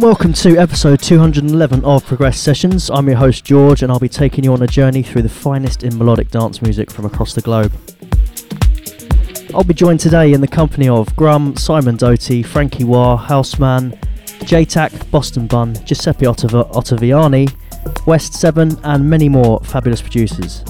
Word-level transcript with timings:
Welcome 0.00 0.32
to 0.32 0.58
episode 0.58 1.00
211 1.00 1.84
of 1.84 2.04
Progress 2.04 2.38
Sessions. 2.38 2.90
I'm 2.90 3.06
your 3.06 3.16
host 3.16 3.44
George, 3.44 3.82
and 3.82 3.90
I'll 3.90 3.98
be 3.98 4.08
taking 4.08 4.44
you 4.44 4.52
on 4.52 4.60
a 4.62 4.66
journey 4.66 5.02
through 5.02 5.22
the 5.22 5.28
finest 5.28 5.84
in 5.84 5.96
melodic 5.96 6.30
dance 6.30 6.60
music 6.60 6.90
from 6.90 7.06
across 7.06 7.32
the 7.34 7.40
globe. 7.40 7.72
I'll 9.54 9.64
be 9.64 9.72
joined 9.72 10.00
today 10.00 10.32
in 10.32 10.40
the 10.40 10.48
company 10.48 10.88
of 10.88 11.14
Grum, 11.16 11.56
Simon 11.56 11.96
Doty, 11.96 12.42
Frankie 12.42 12.84
Wah, 12.84 13.16
Houseman, 13.16 13.92
JTAC, 14.40 15.10
Boston 15.10 15.46
Bun, 15.46 15.74
Giuseppe 15.84 16.26
Ottav- 16.26 16.72
Ottaviani, 16.72 17.48
West 18.06 18.34
7, 18.34 18.78
and 18.84 19.08
many 19.08 19.28
more 19.28 19.60
fabulous 19.60 20.02
producers. 20.02 20.62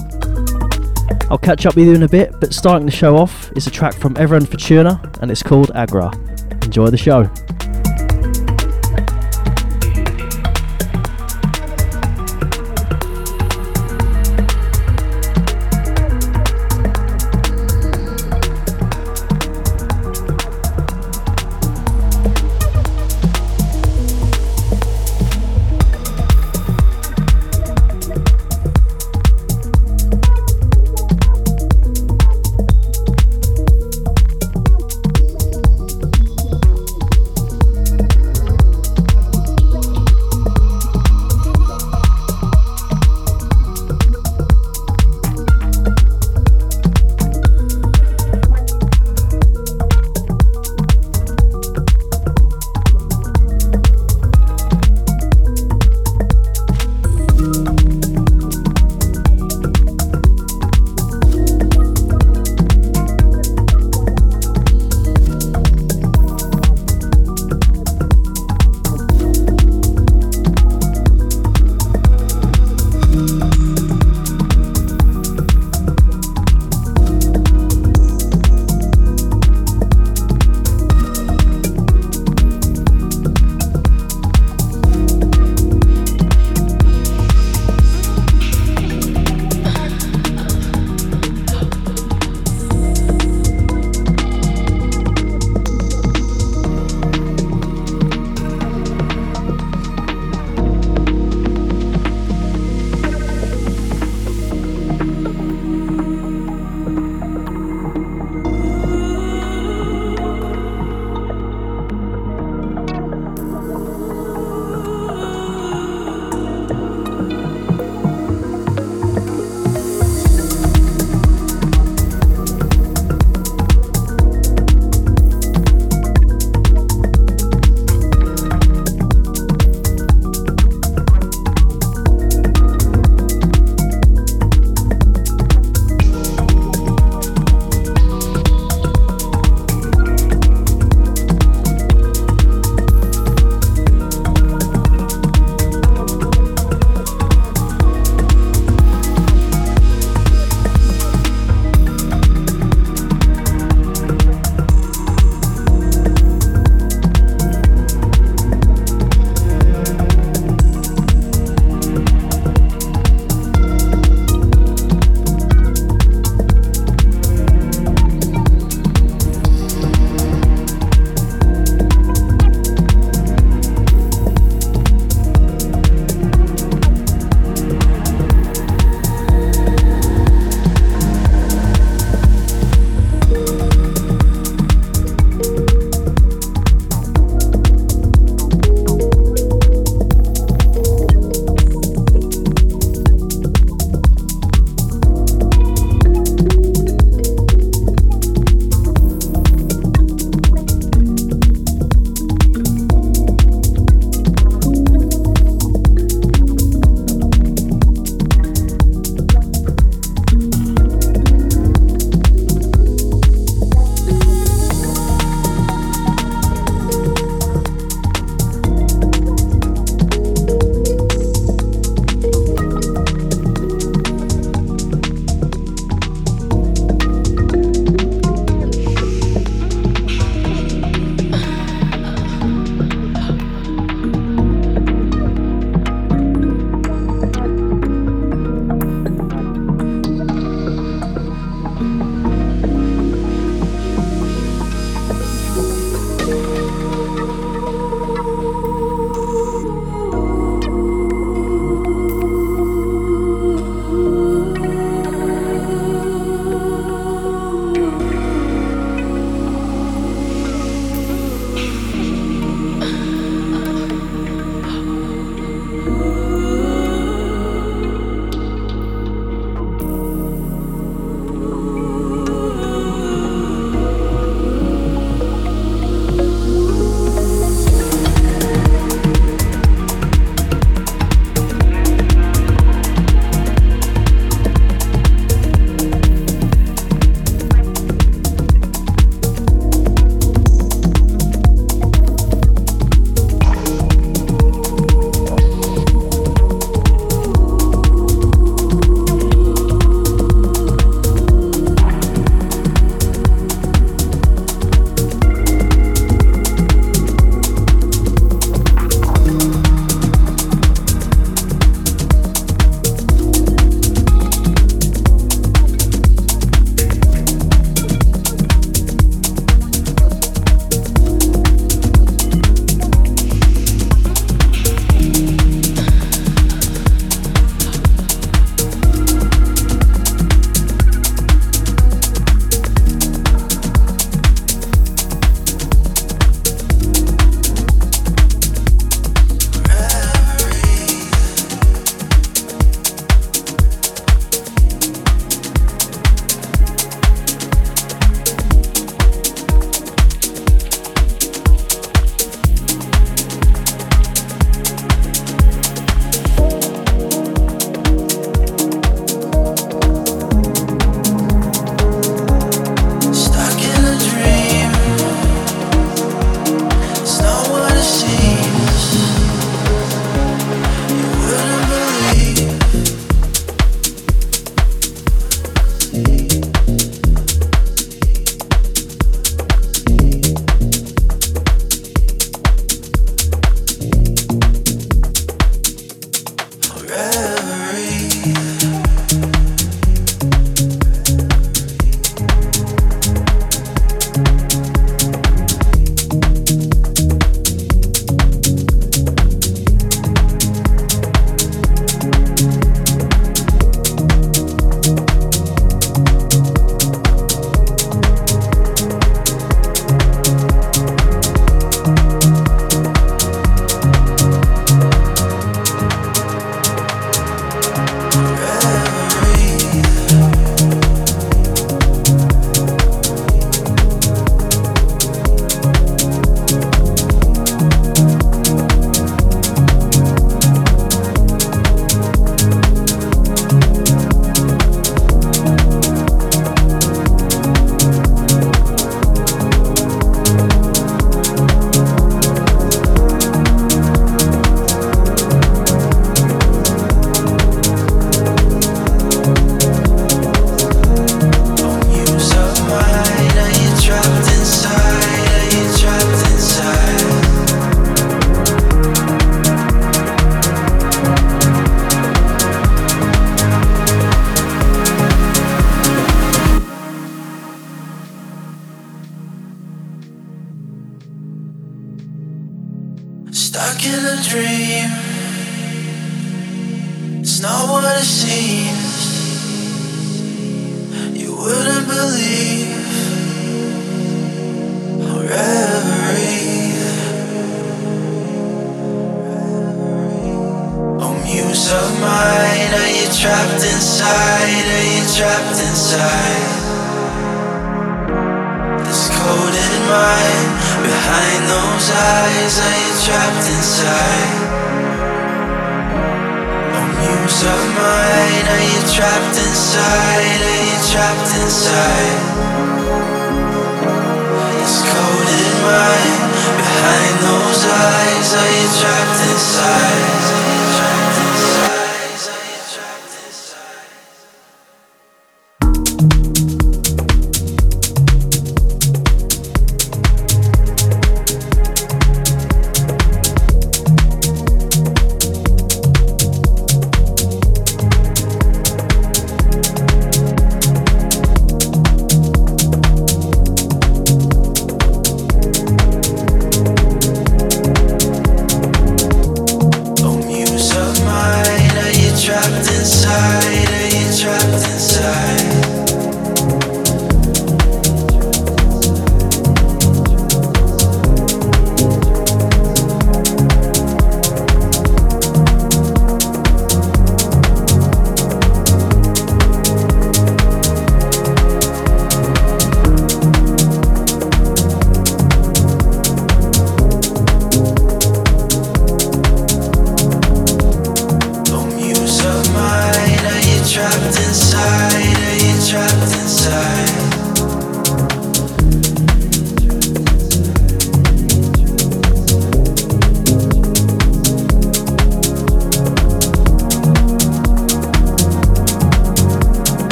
I'll 1.29 1.37
catch 1.37 1.65
up 1.65 1.75
with 1.75 1.87
you 1.87 1.95
in 1.95 2.03
a 2.03 2.07
bit, 2.07 2.33
but 2.39 2.53
starting 2.53 2.85
the 2.85 2.91
show 2.91 3.17
off 3.17 3.51
is 3.57 3.67
a 3.67 3.71
track 3.71 3.95
from 3.95 4.15
Everyone 4.17 4.45
Fortuna, 4.45 5.01
and 5.21 5.29
it's 5.31 5.43
called 5.43 5.71
Agra. 5.75 6.11
Enjoy 6.61 6.89
the 6.89 6.97
show. 6.97 7.29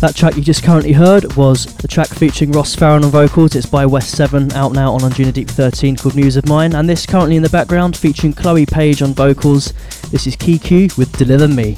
That 0.00 0.14
track 0.14 0.36
you 0.36 0.42
just 0.42 0.62
currently 0.62 0.92
heard 0.92 1.34
was 1.34 1.66
the 1.78 1.88
track 1.88 2.06
featuring 2.06 2.52
Ross 2.52 2.72
Farron 2.72 3.04
on 3.04 3.10
vocals. 3.10 3.56
It's 3.56 3.66
by 3.66 3.84
West 3.84 4.12
7, 4.12 4.52
out 4.52 4.72
now 4.72 4.92
on 4.92 5.00
Anjuna 5.00 5.50
13 5.50 5.96
called 5.96 6.14
News 6.14 6.36
of 6.36 6.46
Mine. 6.46 6.76
And 6.76 6.88
this 6.88 7.04
currently 7.04 7.34
in 7.34 7.42
the 7.42 7.48
background 7.48 7.96
featuring 7.96 8.32
Chloe 8.32 8.64
Page 8.64 9.02
on 9.02 9.12
vocals. 9.12 9.72
This 10.12 10.28
is 10.28 10.36
Kiku 10.36 10.88
with 10.96 11.10
Deliver 11.18 11.48
Me. 11.48 11.76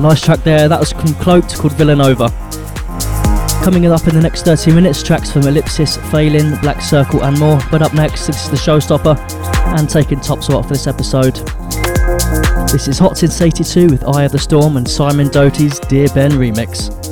Nice 0.00 0.20
track 0.20 0.40
there. 0.40 0.68
That 0.68 0.78
was 0.78 0.92
from 0.92 1.14
Cloaked 1.14 1.56
called 1.56 1.72
Villanova. 1.74 2.28
Coming 3.64 3.86
up 3.86 4.06
in 4.06 4.14
the 4.14 4.20
next 4.22 4.42
30 4.42 4.72
minutes, 4.72 5.02
tracks 5.02 5.30
from 5.30 5.42
Ellipsis, 5.42 5.96
Phelan, 6.10 6.60
Black 6.60 6.80
Circle, 6.80 7.24
and 7.24 7.38
more. 7.38 7.60
But 7.70 7.82
up 7.82 7.94
next, 7.94 8.26
this 8.26 8.44
is 8.44 8.50
the 8.50 8.56
showstopper 8.56 9.18
and 9.78 9.88
taking 9.88 10.20
top 10.20 10.42
spot 10.42 10.64
for 10.64 10.74
this 10.74 10.86
episode. 10.86 11.36
This 12.70 12.86
is 12.86 12.98
Hot 12.98 13.16
Since 13.16 13.40
82 13.40 13.88
with 13.88 14.04
Eye 14.06 14.24
of 14.24 14.32
the 14.32 14.38
Storm 14.38 14.76
and 14.76 14.88
Simon 14.88 15.28
Doty's 15.28 15.78
Dear 15.78 16.08
Ben 16.14 16.32
remix. 16.32 17.07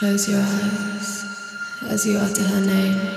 Close 0.00 0.30
your 0.30 0.40
eyes 0.40 1.78
as 1.90 2.06
you 2.06 2.16
utter 2.16 2.42
her 2.42 2.60
name. 2.62 3.09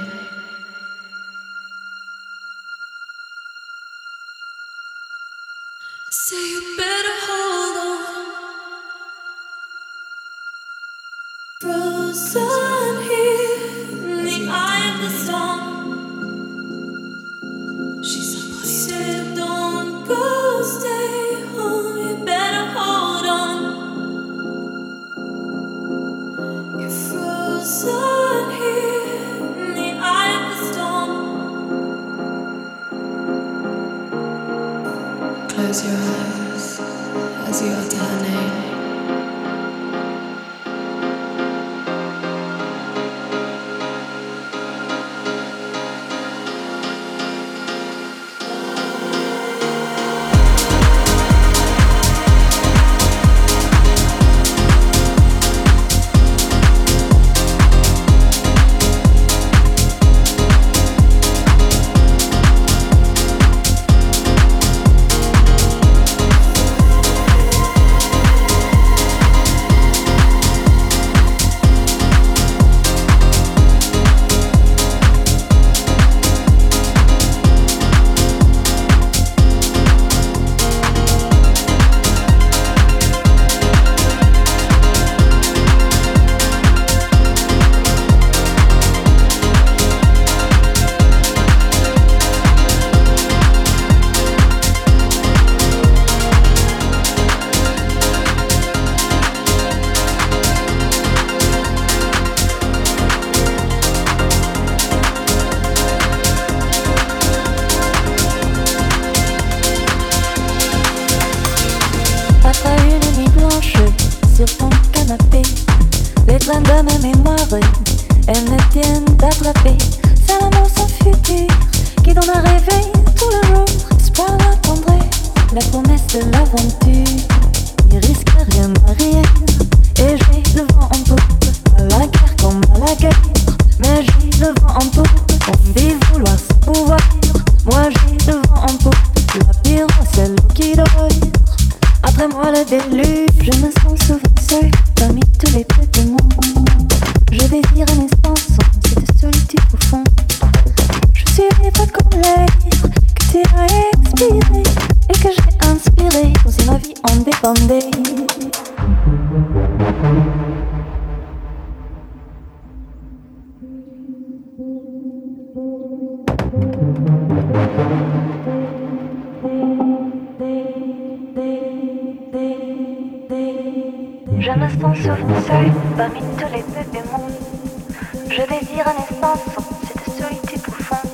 Je 178.36 178.42
désire 178.42 178.86
naissance 178.98 179.46
cette 179.86 180.10
solitude 180.18 180.62
profonde. 180.64 181.12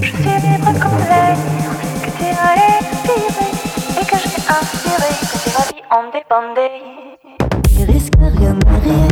Je 0.00 0.12
hmm. 0.12 0.22
suis 0.22 0.48
libre 0.48 0.72
comme 0.80 0.98
l'air 0.98 1.36
que 2.00 2.10
tu 2.16 2.26
as 2.26 2.54
respiré 2.62 3.48
et 4.00 4.04
que 4.04 4.16
j'ai 4.22 4.42
inspiré, 4.48 5.10
que 5.20 5.36
j'ai 5.42 5.74
vie 5.74 5.82
en 5.90 6.12
dépendait. 6.12 6.78
Je 7.76 7.84
risque 7.92 8.14
rien 8.20 8.56
à 8.68 8.78
rien 8.84 9.08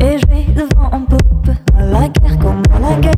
et 0.00 0.18
je 0.18 0.26
vais 0.28 0.44
devant 0.54 0.90
en 0.92 1.00
poupe 1.00 1.50
la 1.76 2.06
guerre 2.06 2.38
comme 2.38 2.62
la 2.80 2.94
guerre. 3.00 3.17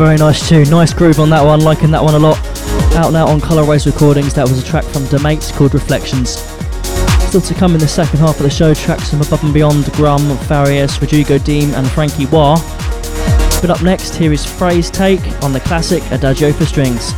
Very 0.00 0.16
nice 0.16 0.48
tune. 0.48 0.70
Nice 0.70 0.94
groove 0.94 1.20
on 1.20 1.28
that 1.28 1.44
one. 1.44 1.60
Liking 1.60 1.90
that 1.90 2.02
one 2.02 2.14
a 2.14 2.18
lot. 2.18 2.38
Out 2.96 3.12
now 3.12 3.28
on 3.28 3.38
Colorize 3.38 3.84
Recordings. 3.84 4.32
That 4.32 4.48
was 4.48 4.58
a 4.58 4.64
track 4.64 4.82
from 4.84 5.02
Demates 5.02 5.52
called 5.52 5.74
Reflections. 5.74 6.38
Still 7.28 7.42
to 7.42 7.52
come 7.52 7.74
in 7.74 7.80
the 7.80 7.86
second 7.86 8.18
half 8.18 8.38
of 8.38 8.44
the 8.44 8.48
show, 8.48 8.72
tracks 8.72 9.10
from 9.10 9.20
Above 9.20 9.44
and 9.44 9.52
Beyond, 9.52 9.92
Grum, 9.92 10.22
Farius, 10.46 10.98
Rodrigo 11.02 11.36
Deem, 11.36 11.74
and 11.74 11.86
Frankie 11.90 12.24
Wah. 12.24 12.56
But 13.60 13.68
up 13.68 13.82
next, 13.82 14.14
here 14.14 14.32
is 14.32 14.42
Phrase 14.42 14.90
Take 14.90 15.20
on 15.42 15.52
the 15.52 15.60
classic 15.60 16.02
Adagio 16.12 16.50
for 16.54 16.64
Strings. 16.64 17.12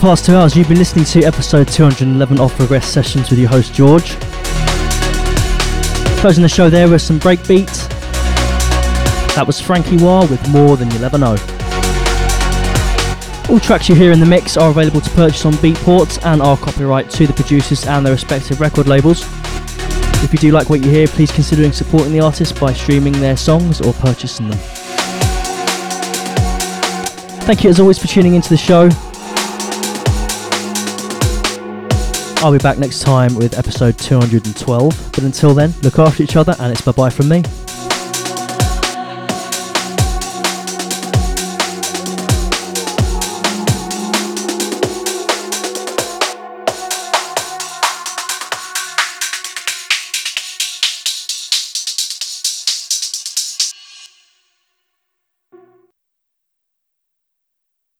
Past 0.00 0.26
two 0.26 0.36
hours, 0.36 0.54
you've 0.54 0.68
been 0.68 0.78
listening 0.78 1.04
to 1.04 1.24
episode 1.24 1.66
211 1.66 2.38
of 2.38 2.54
Progress 2.54 2.86
Sessions 2.86 3.30
with 3.30 3.38
your 3.38 3.48
host 3.48 3.74
George. 3.74 4.16
Closing 6.20 6.42
the 6.42 6.48
show 6.48 6.70
there 6.70 6.88
with 6.88 7.02
some 7.02 7.18
breakbeat. 7.18 7.66
That 9.34 9.42
was 9.44 9.60
Frankie 9.60 9.96
Wah 9.96 10.20
with 10.26 10.46
More 10.50 10.76
Than 10.76 10.88
You'll 10.92 11.04
Ever 11.04 11.18
Know. 11.18 11.36
All 13.50 13.58
tracks 13.58 13.88
you 13.88 13.96
hear 13.96 14.12
in 14.12 14.20
the 14.20 14.26
mix 14.26 14.56
are 14.56 14.70
available 14.70 15.00
to 15.00 15.10
purchase 15.10 15.44
on 15.44 15.54
Beatport 15.54 16.24
and 16.24 16.42
are 16.42 16.56
copyright 16.56 17.10
to 17.10 17.26
the 17.26 17.32
producers 17.32 17.84
and 17.84 18.06
their 18.06 18.12
respective 18.12 18.60
record 18.60 18.86
labels. 18.86 19.22
If 20.22 20.32
you 20.32 20.38
do 20.38 20.52
like 20.52 20.70
what 20.70 20.84
you 20.84 20.90
hear, 20.90 21.08
please 21.08 21.32
consider 21.32 21.72
supporting 21.72 22.12
the 22.12 22.20
artist 22.20 22.60
by 22.60 22.72
streaming 22.72 23.14
their 23.14 23.36
songs 23.36 23.80
or 23.80 23.92
purchasing 23.94 24.48
them. 24.48 24.58
Thank 27.46 27.64
you 27.64 27.70
as 27.70 27.80
always 27.80 27.98
for 27.98 28.06
tuning 28.06 28.34
into 28.34 28.50
the 28.50 28.56
show. 28.56 28.90
I'll 32.40 32.52
be 32.52 32.58
back 32.58 32.78
next 32.78 33.00
time 33.00 33.34
with 33.34 33.58
episode 33.58 33.98
212, 33.98 35.10
but 35.12 35.24
until 35.24 35.54
then, 35.54 35.74
look 35.82 35.98
after 35.98 36.22
each 36.22 36.36
other 36.36 36.54
and 36.60 36.70
it's 36.70 36.80
bye 36.80 36.92
bye 36.92 37.10
from 37.10 37.28
me. 37.28 37.42